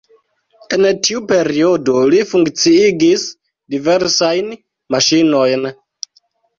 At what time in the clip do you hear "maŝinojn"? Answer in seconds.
4.63-5.75